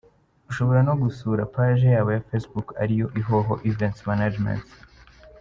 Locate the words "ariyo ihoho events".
2.83-3.99